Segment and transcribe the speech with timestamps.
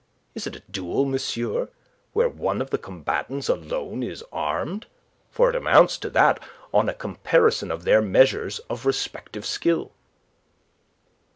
[0.33, 1.69] Is it a duel, monsieur,
[2.13, 4.87] where one of the combatants alone is armed?
[5.29, 6.39] For it amounts to that
[6.73, 9.91] on a comparison of their measures of respective skill."